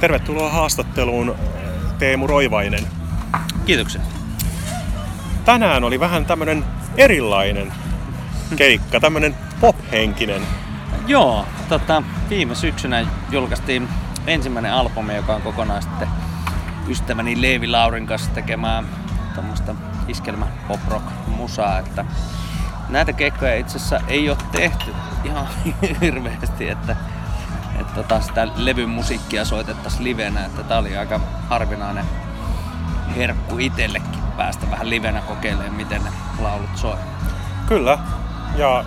Tervetuloa 0.00 0.50
haastatteluun 0.50 1.36
Teemu 1.98 2.26
Roivainen. 2.26 2.86
Kiitoksia. 3.66 4.00
Tänään 5.44 5.84
oli 5.84 6.00
vähän 6.00 6.26
tämmönen 6.26 6.64
erilainen 6.96 7.72
keikka, 8.56 9.00
tämmönen 9.00 9.34
pop-henkinen. 9.60 10.42
Joo, 11.06 11.46
tota, 11.68 12.02
viime 12.30 12.54
syksynä 12.54 13.06
julkaistiin 13.30 13.88
ensimmäinen 14.26 14.72
albumi, 14.72 15.16
joka 15.16 15.34
on 15.34 15.42
kokonaan 15.42 15.82
sitten 15.82 16.08
ystäväni 16.88 17.42
Leevi 17.42 17.66
Laurin 17.66 18.06
kanssa 18.06 18.30
tekemään 18.30 18.86
tuommoista 19.34 19.74
iskelmä 20.08 20.46
pop 20.68 20.80
rock 20.88 21.06
musaa, 21.26 21.78
että 21.78 22.04
näitä 22.88 23.12
keikkoja 23.12 23.56
itse 23.56 23.76
asiassa 23.76 24.00
ei 24.08 24.30
ole 24.30 24.38
tehty 24.52 24.94
ihan 25.24 25.48
hirveästi, 26.00 26.68
että 26.68 26.96
tota, 27.94 28.20
sitä 28.20 28.48
levyn 28.56 28.88
musiikkia 28.88 29.44
soitettaisiin 29.44 30.04
livenä, 30.04 30.44
että 30.44 30.62
tää 30.62 30.78
oli 30.78 30.96
aika 30.96 31.20
harvinainen 31.48 32.04
herkku 33.16 33.58
itsellekin 33.58 34.20
päästä 34.36 34.70
vähän 34.70 34.90
livenä 34.90 35.20
kokeilemaan, 35.20 35.74
miten 35.74 36.04
ne 36.04 36.10
laulut 36.38 36.76
soi. 36.76 36.96
Kyllä, 37.68 37.98
ja 38.56 38.84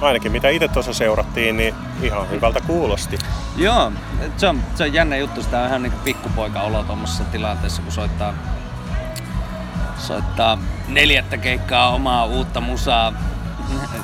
ainakin 0.00 0.32
mitä 0.32 0.48
itse 0.48 0.68
tuossa 0.68 0.94
seurattiin, 0.94 1.56
niin 1.56 1.74
ihan 2.02 2.30
hyvältä 2.30 2.60
kuulosti. 2.60 3.18
Joo, 3.56 3.92
se 4.36 4.48
on, 4.48 4.62
se 4.74 4.84
on 4.84 4.92
jännä 4.92 5.16
juttu, 5.16 5.42
sitä 5.42 5.60
on 5.60 5.68
ihan 5.68 5.82
niin 5.82 5.92
pikkupoika 6.04 6.60
olo 6.60 6.82
tuommoisessa 6.82 7.24
tilanteessa, 7.24 7.82
kun 7.82 7.92
soittaa, 7.92 8.34
soittaa 9.98 10.58
neljättä 10.88 11.36
keikkaa 11.36 11.90
omaa 11.90 12.24
uutta 12.24 12.60
musaa 12.60 13.12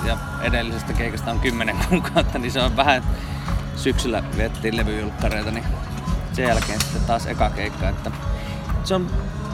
ja 0.04 0.16
edellisestä 0.42 0.92
keikasta 0.92 1.30
on 1.30 1.40
kymmenen 1.40 1.76
kuukautta, 1.88 2.38
niin 2.38 2.52
se 2.52 2.60
on 2.62 2.76
vähän 2.76 3.02
syksyllä 3.76 4.22
viettiin 4.36 4.76
levyjulkkareita, 4.76 5.50
niin 5.50 5.64
sen 6.32 6.48
jälkeen 6.48 6.80
sitten 6.80 7.02
taas 7.02 7.26
eka 7.26 7.50
keikka, 7.50 7.88
että 7.88 8.10
se 8.84 8.94
on, 8.94 9.06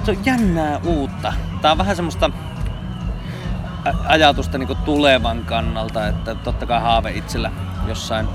se 0.05 0.11
on 0.11 0.25
jännää 0.25 0.81
uutta. 0.85 1.33
Tää 1.63 1.73
on 1.73 1.79
vähän 1.79 1.97
semmoista 1.97 2.31
ajatusta 4.07 4.59
niin 4.59 4.77
tulevan 4.85 5.45
kannalta, 5.45 6.07
että 6.07 6.35
totta 6.35 6.67
kai 6.67 6.81
haave 6.81 7.11
itsellä 7.11 7.51
jossain 7.87 8.29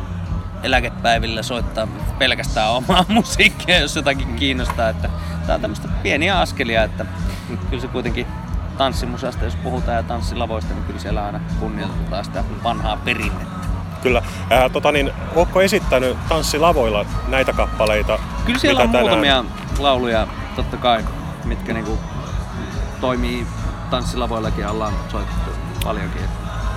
eläkepäivillä 0.63 1.43
soittaa 1.43 1.87
pelkästään 2.19 2.71
omaa 2.71 3.05
musiikkia, 3.13 3.79
jos 3.79 3.95
jotakin 3.95 4.35
kiinnostaa. 4.35 4.89
Että 4.89 5.09
tää 5.47 5.55
on 5.55 5.61
tämmöistä 5.61 5.87
pieniä 6.03 6.39
askelia, 6.39 6.83
että 6.83 7.05
kyllä 7.69 7.81
se 7.81 7.87
kuitenkin 7.87 8.27
tanssimusasta, 8.77 9.45
jos 9.45 9.55
puhutaan 9.55 9.97
ja 9.97 10.03
tanssilavoista, 10.03 10.73
niin 10.73 10.85
kyllä 10.85 10.99
siellä 10.99 11.25
aina 11.25 11.39
kunnioitetaan 11.59 12.25
sitä 12.25 12.43
vanhaa 12.63 12.97
perinnettä. 12.97 13.72
Kyllä. 14.03 14.21
Ää, 14.49 14.69
tota 14.69 14.91
niin, 14.91 15.11
onko 15.35 15.61
esittänyt 15.61 16.17
tanssilavoilla 16.29 17.05
näitä 17.27 17.53
kappaleita? 17.53 18.19
Kyllä 18.45 18.59
siellä 18.59 18.83
on 18.83 18.89
tänään... 18.89 19.05
muutamia 19.05 19.45
lauluja, 19.79 20.27
totta 20.55 20.77
kai, 20.77 21.03
mitkä 21.45 21.73
niinku 21.73 21.99
toimii 23.01 23.47
tanssilavoillakin 23.89 24.67
ollaan 24.67 24.93
soitettu 25.11 25.51
paljonkin. 25.83 26.21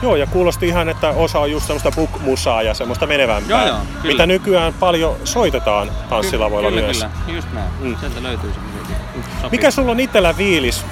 Joo, 0.03 0.17
ja 0.17 0.27
kuulosti 0.27 0.69
ihan, 0.69 0.89
että 0.89 1.11
osa 1.11 1.39
on 1.39 1.51
just 1.51 1.67
semmoista 1.67 1.91
book-musaa 1.91 2.63
ja 2.63 2.75
semmoista 2.75 3.07
menevämpää. 3.07 3.59
Joo, 3.59 3.69
joo, 3.69 3.79
kyllä. 4.03 4.13
Mitä 4.15 4.27
nykyään 4.27 4.75
paljon 4.75 5.17
soitetaan 5.25 5.91
tanssilavalla 6.09 6.69
kyllä, 6.69 6.83
myös. 6.83 6.97
Kyllä, 6.99 7.37
just 7.37 7.49
näin. 7.53 7.71
Mm. 7.81 7.97
Sieltä 8.01 8.23
löytyy 8.23 8.53
se 8.53 8.61
musiikki. 8.61 8.93
Mikä 9.51 9.71
sulla 9.71 9.91
on 9.91 10.01
itsellä 10.01 10.33
fiilis 10.33 10.85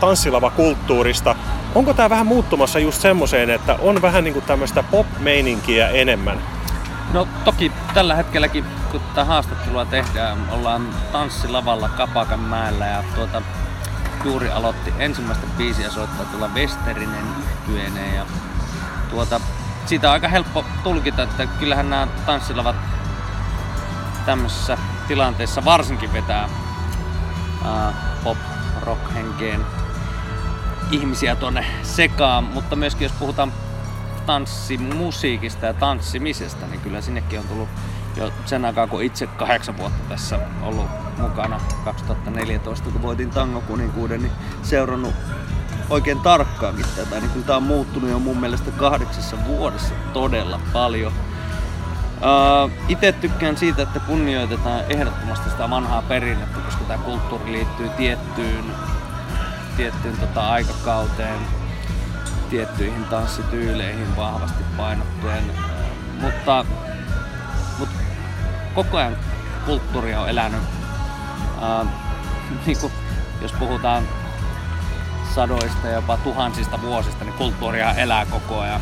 tanssilavakulttuurista? 0.00 1.36
Onko 1.74 1.94
tämä 1.94 2.10
vähän 2.10 2.26
muuttumassa 2.26 2.78
just 2.78 3.00
semmoiseen, 3.00 3.50
että 3.50 3.76
on 3.80 4.02
vähän 4.02 4.24
niinku 4.24 4.40
tämmöistä 4.40 4.82
pop-meininkiä 4.82 5.88
enemmän? 5.88 6.38
No 7.12 7.28
toki 7.44 7.72
tällä 7.94 8.14
hetkelläkin, 8.14 8.64
kun 8.90 9.00
tätä 9.00 9.24
haastattelua 9.24 9.84
tehdään, 9.84 10.38
ollaan 10.50 10.88
tanssilavalla 11.12 11.88
Kapakan 11.88 12.40
mäellä 12.40 12.86
ja 12.86 13.04
tuota, 13.14 13.42
juuri 14.24 14.50
aloitti 14.50 14.92
ensimmäistä 14.98 15.46
biisiä 15.58 15.90
soittaa 15.90 16.24
tuolla 16.24 16.50
Westerinen 16.54 17.24
yhtyeeneen 17.38 18.14
ja 18.16 18.26
tuota, 19.10 19.40
siitä 19.86 20.08
on 20.08 20.12
aika 20.12 20.28
helppo 20.28 20.64
tulkita, 20.84 21.22
että 21.22 21.46
kyllähän 21.46 21.90
nämä 21.90 22.06
tanssilavat 22.26 22.76
tämmöisessä 24.26 24.78
tilanteessa 25.08 25.64
varsinkin 25.64 26.12
vetää 26.12 26.48
uh, 27.62 27.94
pop 28.24 28.38
rock 28.82 29.14
henkeen 29.14 29.60
ihmisiä 30.90 31.36
tonne 31.36 31.64
sekaan, 31.82 32.44
mutta 32.44 32.76
myöskin 32.76 33.04
jos 33.04 33.12
puhutaan 33.18 33.52
tanssimusiikista 34.26 35.66
ja 35.66 35.74
tanssimisesta, 35.74 36.66
niin 36.66 36.80
kyllä 36.80 37.00
sinnekin 37.00 37.38
on 37.38 37.48
tullut 37.48 37.68
jo 38.16 38.32
sen 38.46 38.64
aikaa, 38.64 38.86
kun 38.86 39.02
itse 39.02 39.26
kahdeksan 39.26 39.78
vuotta 39.78 40.08
tässä 40.08 40.38
ollut 40.62 40.86
mukana 41.18 41.60
2014, 41.84 42.90
kun 42.90 43.02
voitin 43.02 43.30
Tango 43.30 43.60
kuninkuuden, 43.60 44.22
niin 44.22 44.32
seurannut 44.62 45.14
oikein 45.90 46.20
tarkkaankin 46.20 46.86
tätä, 46.96 47.20
niin 47.20 47.30
kyllä 47.30 47.46
tämä 47.46 47.56
on 47.56 47.62
muuttunut 47.62 48.10
jo 48.10 48.18
mun 48.18 48.40
mielestä 48.40 48.70
kahdeksassa 48.70 49.36
vuodessa 49.46 49.94
todella 50.12 50.60
paljon. 50.72 51.12
Uh, 52.20 52.70
Itse 52.88 53.12
tykkään 53.12 53.56
siitä, 53.56 53.82
että 53.82 54.00
kunnioitetaan 54.00 54.84
ehdottomasti 54.88 55.50
sitä 55.50 55.70
vanhaa 55.70 56.02
perinnettä, 56.02 56.60
koska 56.60 56.84
tämä 56.84 57.04
kulttuuri 57.04 57.52
liittyy 57.52 57.88
tiettyyn, 57.88 58.64
tiettyyn 59.76 60.16
tota 60.16 60.50
aikakauteen, 60.50 61.38
tiettyihin 62.50 63.04
tanssityyleihin 63.04 64.16
vahvasti 64.16 64.64
painottuen. 64.76 65.44
Uh, 65.50 65.80
mutta 66.20 66.64
koko 68.74 68.96
ajan 68.96 69.16
kulttuuri 69.66 70.14
on 70.14 70.28
elänyt, 70.28 70.62
ää, 71.60 71.84
niin 72.66 72.78
kuin, 72.80 72.92
jos 73.42 73.52
puhutaan 73.52 74.04
sadoista 75.34 75.86
ja 75.86 75.92
jopa 75.92 76.16
tuhansista 76.16 76.82
vuosista, 76.82 77.24
niin 77.24 77.34
kulttuuria 77.34 77.94
elää 77.94 78.26
koko 78.26 78.60
ajan. 78.60 78.80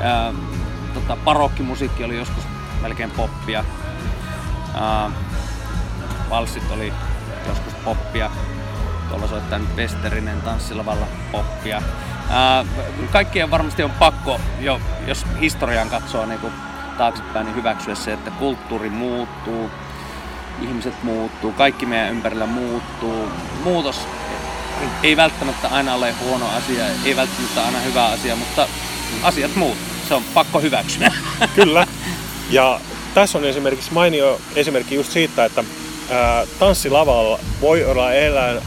Ää, 0.00 0.32
tota, 0.94 1.16
barokkimusiikki 1.16 2.04
oli 2.04 2.16
joskus 2.16 2.53
melkein 2.84 3.10
poppia. 3.10 3.64
Ää, 4.74 5.10
valssit 6.30 6.70
oli 6.70 6.92
joskus 7.48 7.74
poppia. 7.74 8.30
Tuolla 9.08 9.28
soittaa 9.28 9.58
nyt 9.58 9.76
Westerinen 9.76 10.42
tanssilavalla 10.42 11.06
poppia. 11.32 11.82
Ää, 12.30 12.64
kaikkien 13.12 13.50
varmasti 13.50 13.82
on 13.82 13.90
pakko, 13.90 14.40
jo, 14.60 14.80
jos 15.06 15.26
historian 15.40 15.90
katsoo 15.90 16.26
niin 16.26 16.40
taaksepäin, 16.98 17.46
niin 17.46 17.56
hyväksyä 17.56 17.94
se, 17.94 18.12
että 18.12 18.30
kulttuuri 18.30 18.90
muuttuu, 18.90 19.70
ihmiset 20.60 21.02
muuttuu, 21.02 21.52
kaikki 21.52 21.86
meidän 21.86 22.10
ympärillä 22.10 22.46
muuttuu. 22.46 23.28
Muutos 23.64 24.08
ei 25.02 25.16
välttämättä 25.16 25.68
aina 25.68 25.94
ole 25.94 26.12
huono 26.12 26.46
asia, 26.56 26.84
ei 27.04 27.16
välttämättä 27.16 27.64
aina 27.64 27.78
hyvä 27.78 28.04
asia, 28.06 28.36
mutta 28.36 28.68
asiat 29.22 29.56
muuttuu. 29.56 29.94
Se 30.08 30.14
on 30.14 30.22
pakko 30.34 30.60
hyväksyä. 30.60 31.12
Kyllä. 31.54 31.86
Ja 32.50 32.80
tässä 33.14 33.38
on 33.38 33.44
esimerkiksi 33.44 33.92
mainio 33.92 34.40
esimerkki 34.56 34.94
just 34.94 35.12
siitä, 35.12 35.44
että 35.44 35.64
ää, 36.10 36.46
tanssilavalla 36.58 37.38
voi 37.60 37.84
olla 37.84 38.12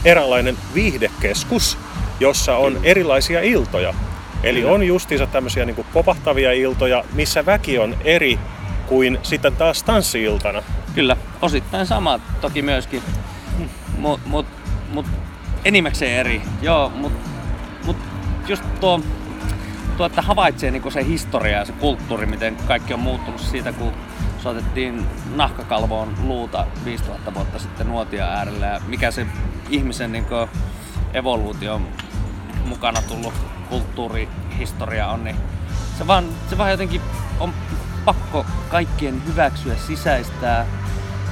eräänlainen 0.04 0.58
viihdekeskus, 0.74 1.78
jossa 2.20 2.56
on 2.56 2.80
erilaisia 2.82 3.40
iltoja. 3.40 3.94
Eli 4.42 4.60
Kyllä. 4.60 4.72
on 4.72 4.82
justiinsa 4.82 5.26
tämmöisiä 5.26 5.64
niin 5.64 5.86
popahtavia 5.92 6.52
iltoja, 6.52 7.04
missä 7.12 7.46
väki 7.46 7.78
on 7.78 7.96
eri 8.04 8.38
kuin 8.86 9.18
sitten 9.22 9.56
taas 9.56 9.82
tanssiiltana. 9.82 10.62
Kyllä, 10.94 11.16
osittain 11.42 11.86
sama 11.86 12.20
toki 12.40 12.62
myöskin, 12.62 13.02
mutta 13.98 14.28
mut, 14.28 14.46
mut 14.92 15.06
enimmäkseen 15.64 16.20
eri. 16.20 16.42
Joo, 16.62 16.92
mutta 16.94 17.28
mut 17.84 17.96
just 18.48 18.62
tuo, 18.80 19.00
tuo, 19.98 20.06
että 20.06 20.22
havaitsee 20.22 20.70
niin 20.70 20.92
se 20.92 21.04
historia 21.04 21.58
ja 21.58 21.64
se 21.64 21.72
kulttuuri, 21.72 22.26
miten 22.26 22.56
kaikki 22.56 22.94
on 22.94 23.00
muuttunut 23.00 23.40
siitä, 23.40 23.72
kun 23.72 23.92
soitettiin 24.42 25.06
nahkakalvoon 25.34 26.14
luuta 26.22 26.66
5000 26.84 27.34
vuotta 27.34 27.58
sitten 27.58 27.88
nuotia 27.88 28.26
äärellä 28.26 28.66
ja 28.66 28.80
mikä 28.86 29.10
se 29.10 29.26
ihmisen 29.68 30.12
niin 30.12 30.26
evoluutio 31.14 31.80
mukana 32.64 33.02
tullut 33.02 33.34
kulttuurihistoria 33.68 35.08
on, 35.08 35.24
niin 35.24 35.36
se 35.98 36.06
vaan, 36.06 36.24
se 36.50 36.58
vaan 36.58 36.70
jotenkin 36.70 37.00
on 37.40 37.52
pakko 38.04 38.46
kaikkien 38.68 39.22
hyväksyä, 39.26 39.76
sisäistää. 39.76 40.66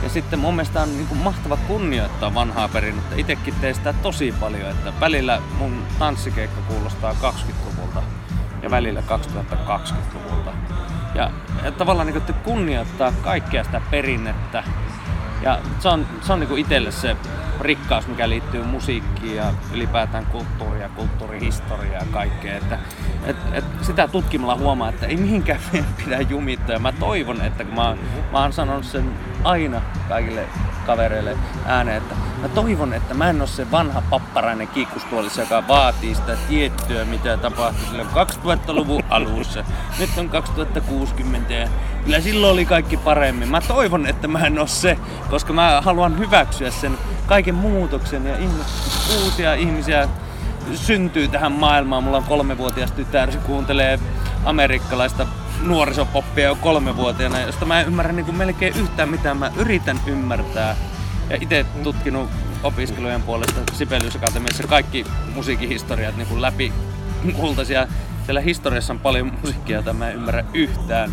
Ja 0.03 0.09
sitten 0.09 0.39
mun 0.39 0.55
mielestä 0.55 0.83
on 0.83 0.97
niin 0.97 1.17
mahtava 1.17 1.57
kunnioittaa 1.57 2.35
vanhaa 2.35 2.69
perinnettä. 2.69 3.17
Itekin 3.17 3.55
teen 3.61 3.75
sitä 3.75 3.93
tosi 3.93 4.35
paljon, 4.41 4.71
että 4.71 4.93
välillä 5.01 5.43
mun 5.59 5.83
tanssikeikka 5.99 6.61
kuulostaa 6.61 7.13
20-luvulta 7.13 7.76
ja 8.63 8.71
välillä 8.71 9.01
2020-luvulta. 9.01 10.53
Ja, 11.15 11.31
ja 11.65 11.73
tavallaan 11.73 12.07
niin 12.07 12.23
kuin, 12.23 12.37
kunnioittaa 12.45 13.13
kaikkea 13.23 13.65
sitä 13.65 13.81
perinnettä 13.91 14.65
Ja 15.43 15.59
se 15.79 15.89
on, 15.89 16.07
se 16.21 16.33
on 16.33 16.41
niinku 16.41 16.57
itselle 16.57 16.91
se 16.91 17.17
rikkaus, 17.61 18.07
mikä 18.07 18.29
liittyy 18.29 18.63
musiikkiin 18.63 19.37
ja 19.37 19.53
ylipäätään 19.73 20.27
kulttuuriin 20.27 20.83
ja 20.83 20.89
kulttuurihistoriaan 20.89 22.07
ja 22.07 22.13
kaikkea. 22.13 22.57
Että, 22.57 22.79
et, 23.25 23.37
et 23.53 23.65
sitä 23.83 24.09
tutkimalla 24.09 24.57
huomaa, 24.57 24.89
että 24.89 25.07
ei 25.07 25.17
mihinkään 25.17 25.61
pidä 26.05 26.21
jumittaa. 26.21 26.73
Ja 26.73 26.79
mä 26.79 26.93
toivon, 26.93 27.41
että 27.41 27.65
kun 27.65 27.75
mä, 27.75 27.97
mä 28.33 28.43
oon 28.43 28.53
sanonut 28.53 28.85
sen 28.85 29.11
aina 29.45 29.83
kaikille 30.09 30.49
kavereille 30.87 31.37
ääneen, 31.67 31.97
että 31.97 32.15
mä 32.49 32.55
toivon, 32.55 32.95
että 32.95 33.15
mä 33.15 33.31
en 33.31 33.41
ole 33.41 33.49
se 33.49 33.71
vanha 33.71 34.03
papparainen 34.11 34.69
kiikkustuolissa, 34.69 35.41
joka 35.41 35.69
vaatii 35.69 36.15
sitä 36.15 36.37
tiettyä, 36.49 37.05
mitä 37.05 37.37
tapahtui 37.37 37.87
silloin 37.87 38.09
2000-luvun 38.09 39.03
alussa. 39.11 39.65
Nyt 39.99 40.11
on 40.19 40.29
2060 40.29 41.55
ja 41.55 41.69
kyllä 42.05 42.21
silloin 42.21 42.53
oli 42.53 42.65
kaikki 42.65 42.97
paremmin. 42.97 43.49
Mä 43.49 43.61
toivon, 43.61 44.07
että 44.07 44.29
mä 44.29 44.39
en 44.39 44.59
ole 44.59 44.69
se, 44.69 44.99
koska 45.31 45.53
mä 45.53 45.81
haluan 45.85 46.19
hyväksyä 46.19 46.71
sen 46.71 46.99
kaiken 47.27 47.55
muutoksen 47.55 48.27
ja 48.27 48.39
ihmis, 48.39 48.67
uusia 49.25 49.55
ihmisiä 49.55 50.09
syntyy 50.75 51.29
tähän 51.29 51.53
maailmaan. 51.53 52.05
Mulla 52.05 52.17
on 52.17 52.25
kolmevuotias 52.25 52.93
tytär, 52.93 53.33
se 53.33 53.39
kuuntelee 53.39 53.99
amerikkalaista 54.45 55.27
nuorisopoppia 55.63 56.45
jo 56.45 56.55
kolmevuotiaana, 56.55 57.41
josta 57.41 57.65
mä 57.65 57.81
en 57.81 57.87
ymmärrä 57.87 58.13
niin 58.13 58.27
kuin 58.27 58.37
melkein 58.37 58.77
yhtään 58.77 59.09
mitään. 59.09 59.37
Mä 59.37 59.51
yritän 59.57 60.01
ymmärtää. 60.07 60.77
Ja 61.31 61.37
itse 61.41 61.67
tutkinut 61.83 62.31
opiskelujen 62.63 63.23
puolesta 63.23 63.61
Sibelius 63.73 64.17
Akatemiassa 64.17 64.67
kaikki 64.67 65.05
musiikkihistoriat 65.35 66.17
niin 66.17 66.29
kuin 66.29 66.43
läpi 66.43 66.73
kultaisia. 67.37 67.87
Siellä 68.25 68.41
historiassa 68.41 68.93
on 68.93 69.01
paljon 69.01 69.33
musiikkia, 69.41 69.77
jota 69.77 69.93
mä 69.93 70.09
en 70.09 70.17
ymmärrä 70.17 70.45
yhtään 70.55 71.13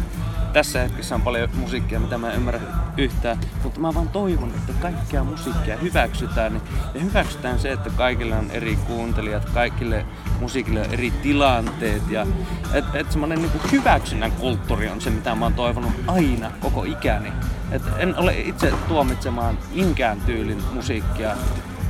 tässä 0.54 0.80
hetkessä 0.80 1.16
on 1.16 1.22
paljon 1.22 1.50
musiikkia, 1.54 2.00
mitä 2.00 2.18
mä 2.18 2.30
en 2.30 2.36
ymmärrä 2.36 2.60
yhtään, 2.98 3.40
mutta 3.64 3.80
mä 3.80 3.94
vaan 3.94 4.10
toivon, 4.10 4.50
että 4.50 4.74
kaikkea 4.82 5.24
musiikkia 5.24 5.78
hyväksytään. 5.78 6.62
Ja 6.94 7.02
hyväksytään 7.02 7.60
se, 7.60 7.72
että 7.72 7.90
kaikille 7.90 8.36
on 8.36 8.52
eri 8.52 8.76
kuuntelijat, 8.76 9.50
kaikille 9.50 10.06
musiikille 10.40 10.82
on 10.82 10.94
eri 10.94 11.12
tilanteet. 11.12 12.10
Ja 12.10 12.28
et, 12.74 12.86
et 12.94 13.12
semmonen 13.12 13.42
niinku 13.42 13.60
hyväksynnän 13.72 14.32
kulttuuri 14.32 14.90
on 14.90 15.02
se, 15.02 15.10
mitä 15.10 15.36
mä 15.36 15.46
oon 15.46 15.54
toivonut 15.54 15.92
aina 16.08 16.52
koko 16.60 16.84
ikäni. 16.84 17.34
Et 17.74 17.82
en 17.98 18.18
ole 18.18 18.40
itse 18.40 18.74
tuomitsemaan 18.88 19.58
inkään 19.74 20.22
tyylin 20.22 20.64
musiikkia. 20.74 21.36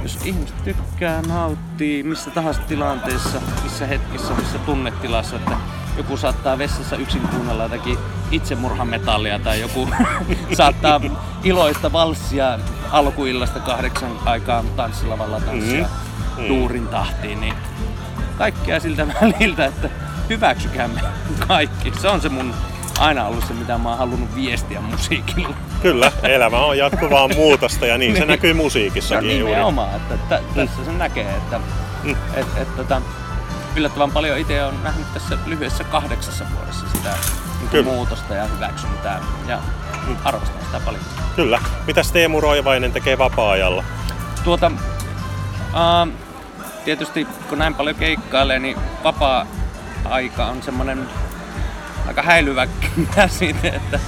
Jos 0.04 0.20
ihmiset 0.26 0.64
tykkää, 0.64 1.22
nauttii 1.22 2.04
missä 2.04 2.32
tahansa 2.32 2.62
tilanteessa, 2.62 3.42
missä 3.64 3.86
hetkissä, 3.86 4.34
missä 4.34 4.58
tunnetilassa, 4.58 5.36
että 5.36 5.58
joku 5.98 6.18
saattaa 6.18 6.58
vessassa 6.58 6.96
yksin 6.96 7.22
kuunnella 7.22 7.64
jotakin 7.64 7.98
itsemurhametallia 8.32 9.40
tai 9.40 9.62
joku 9.62 9.90
saattaa 10.58 11.02
iloista 11.44 11.92
valssia 11.92 12.60
alkuillasta 12.92 13.60
kahdeksan 13.60 14.12
aikaan 14.26 14.66
tanssilavalla 14.76 15.40
tanssia 15.42 15.84
mm-hmm. 15.84 16.48
duurin 16.48 16.88
tahtiin, 16.88 17.42
niin 17.42 17.54
kaikkea 18.38 18.80
siltä 18.80 19.08
väliltä, 19.22 19.66
että 19.66 19.90
hyväksykäämme 20.30 21.02
kaikki. 21.48 21.94
Se 22.02 22.08
on 22.08 22.22
se 22.22 22.30
mun 22.30 22.54
aina 23.00 23.26
ollut 23.26 23.48
se, 23.48 23.54
mitä 23.54 23.78
mä 23.78 23.90
oon 23.90 23.98
halunnut 23.98 24.36
viestiä 24.36 24.82
musiikilla. 24.82 25.56
Kyllä, 25.82 26.12
elämä 26.24 26.58
on 26.58 26.78
jatkuvaa 26.78 27.28
muutosta 27.28 27.86
ja 27.86 27.98
niin, 27.98 28.14
niin. 28.14 28.22
se 28.22 28.26
näkyy 28.26 28.54
musiikissakin 28.54 29.40
no, 29.40 29.46
nimenomaan, 29.46 29.96
että 29.96 30.18
t- 30.18 30.56
tässä 30.56 30.80
mm. 30.80 30.86
se 30.86 30.92
näkee, 30.92 31.30
että 31.30 31.60
mm. 32.04 32.16
et, 32.34 32.48
et, 32.58 32.76
tota, 32.76 33.02
yllättävän 33.76 34.12
paljon 34.12 34.38
itse 34.38 34.64
on 34.64 34.84
nähnyt 34.84 35.14
tässä 35.14 35.38
lyhyessä 35.46 35.84
kahdeksassa 35.84 36.46
vuodessa 36.56 36.86
sitä 36.96 37.10
niin 37.72 37.86
muutosta 37.86 38.34
ja 38.34 38.46
hyväksyntää 38.46 39.22
ja 39.48 39.60
mm. 40.08 40.16
arvostan 40.24 40.64
sitä 40.66 40.80
paljon. 40.80 41.04
Kyllä. 41.36 41.60
Mitäs 41.88 42.12
Teemu 42.12 42.42
Roivainen 42.42 42.92
tekee 42.92 43.18
vapaa-ajalla? 43.18 43.84
Tuota, 44.44 44.72
uh, 45.74 46.14
tietysti 46.86 47.28
kun 47.50 47.58
näin 47.58 47.76
paljon 47.76 47.96
keikkailee, 47.96 48.60
niin 48.60 48.78
vapaa-aika 49.04 50.46
on 50.46 50.64
semmoinen 50.64 51.10
aika 52.08 52.22
häilyvä 52.22 52.68
käsite, 53.16 53.68
että, 53.78 54.00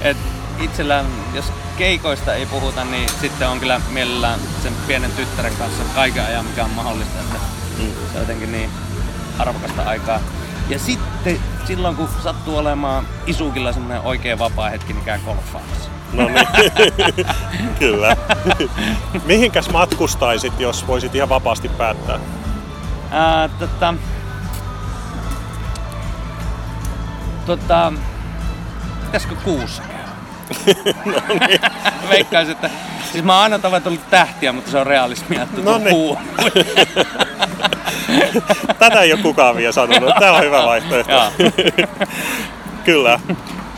että 0.00 0.28
itsellään, 0.60 1.06
jos 1.34 1.52
keikoista 1.78 2.34
ei 2.34 2.46
puhuta, 2.46 2.84
niin 2.84 3.08
sitten 3.20 3.48
on 3.48 3.60
kyllä 3.60 3.80
mielellään 3.90 4.40
sen 4.62 4.72
pienen 4.86 5.12
tyttären 5.12 5.56
kanssa 5.56 5.82
kaiken 5.94 6.24
ajan, 6.24 6.44
mikä 6.44 6.64
on 6.64 6.70
mahdollista. 6.70 7.20
Että 7.20 7.38
mm. 7.78 7.92
Se 8.12 8.14
on 8.14 8.20
jotenkin 8.20 8.52
niin 8.52 8.70
arvokasta 9.38 9.82
aikaa. 9.82 10.20
Ja 10.68 10.78
sitten 10.78 11.40
silloin, 11.64 11.96
kun 11.96 12.08
sattuu 12.22 12.56
olemaan 12.56 13.06
isukilla 13.26 13.72
semmoinen 13.72 14.00
oikein 14.00 14.38
vapaa 14.38 14.70
hetki, 14.70 14.92
niin 14.92 15.04
käy 15.04 15.18
golfaamassa. 15.24 15.90
No 16.12 16.28
niin, 16.28 16.46
kyllä. 17.78 18.16
Mihinkäs 19.24 19.70
matkustaisit, 19.70 20.60
jos 20.60 20.86
voisit 20.86 21.14
ihan 21.14 21.28
vapaasti 21.28 21.68
päättää? 21.68 22.20
Ää, 23.10 23.48
tota, 23.48 23.94
tota, 27.46 27.92
pitäisikö 29.04 29.34
kuussa 29.44 29.82
no 31.04 31.12
niin. 31.48 31.60
Veikkaisin, 32.08 32.52
että 32.52 32.70
siis 33.12 33.24
mä 33.24 33.34
oon 33.34 33.42
aina 33.42 33.58
tavoitellut 33.58 34.10
tähtiä, 34.10 34.52
mutta 34.52 34.70
se 34.70 34.78
on 34.78 34.86
realismia, 34.86 35.42
että 35.42 35.60
no 35.62 35.78
niin. 35.78 35.90
kuu. 35.90 36.18
Tätä 38.78 39.00
ei 39.00 39.12
ole 39.12 39.22
kukaan 39.22 39.56
vielä 39.56 39.72
sanonut. 39.72 40.14
Tämä 40.18 40.32
on 40.32 40.42
hyvä 40.44 40.62
vaihtoehto. 40.64 41.12
Kyllä. 42.84 43.20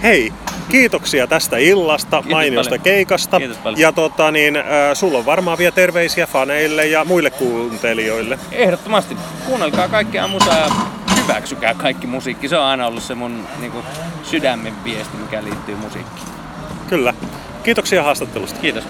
Hei, 0.03 0.33
kiitoksia 0.69 1.27
tästä 1.27 1.57
illasta, 1.57 2.17
Kiitos 2.17 2.31
mainiosta 2.31 2.71
paljon. 2.71 2.83
keikasta. 2.83 3.41
Ja 3.77 3.93
tota, 3.93 4.31
niin, 4.31 4.57
äh, 4.57 4.65
sulla 4.95 5.19
on 5.19 5.27
varmaan 5.27 5.59
vielä 5.59 5.73
terveisiä 5.73 6.27
faneille 6.27 6.87
ja 6.87 7.05
muille 7.05 7.31
kuuntelijoille. 7.31 8.39
Ehdottomasti. 8.53 9.17
Kuunnelkaa 9.47 9.89
kaikkea 9.89 10.29
musaa 10.29 10.59
ja 10.59 10.67
hyväksykää 11.23 11.75
kaikki 11.75 12.07
musiikki. 12.07 12.49
Se 12.49 12.57
on 12.57 12.65
aina 12.65 12.87
ollut 12.87 13.03
se 13.03 13.15
mun 13.15 13.49
niin 13.61 13.73
kuin, 13.73 13.85
sydämen 14.23 14.85
viesti, 14.85 15.17
mikä 15.17 15.45
liittyy 15.45 15.77
musiikkiin. 15.77 16.29
Kyllä. 16.89 17.15
Kiitoksia 17.63 18.03
haastattelusta. 18.03 18.61
Kiitos. 18.61 18.85